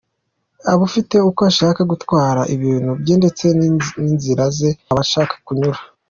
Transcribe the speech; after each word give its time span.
aba 0.71 0.83
afite 0.89 1.15
uko 1.29 1.41
ashaka 1.51 1.81
gutwara 1.91 2.41
ibintu 2.55 2.91
bye, 3.01 3.15
ndetse 3.21 3.45
n'inzira 4.01 4.43
ze 4.57 4.69
aba 4.91 5.01
ashaka 5.05 5.33
kunyura 5.45 5.79